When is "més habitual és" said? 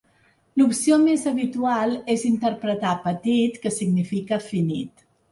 1.01-2.23